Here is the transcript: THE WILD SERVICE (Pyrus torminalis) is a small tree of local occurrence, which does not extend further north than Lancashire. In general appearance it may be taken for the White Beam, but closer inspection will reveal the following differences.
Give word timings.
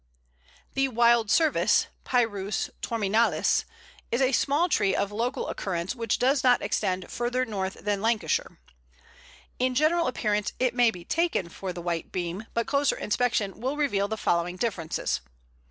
THE 0.73 0.87
WILD 0.87 1.29
SERVICE 1.29 1.85
(Pyrus 2.05 2.71
torminalis) 2.81 3.65
is 4.11 4.19
a 4.19 4.31
small 4.31 4.67
tree 4.67 4.95
of 4.95 5.11
local 5.11 5.47
occurrence, 5.47 5.93
which 5.93 6.17
does 6.17 6.43
not 6.43 6.63
extend 6.63 7.11
further 7.11 7.45
north 7.45 7.77
than 7.85 8.01
Lancashire. 8.01 8.59
In 9.59 9.75
general 9.75 10.07
appearance 10.07 10.53
it 10.57 10.73
may 10.73 10.89
be 10.89 11.05
taken 11.05 11.49
for 11.49 11.71
the 11.71 11.83
White 11.83 12.11
Beam, 12.11 12.47
but 12.55 12.65
closer 12.65 12.97
inspection 12.97 13.59
will 13.61 13.77
reveal 13.77 14.07
the 14.07 14.17
following 14.17 14.55
differences. 14.55 15.21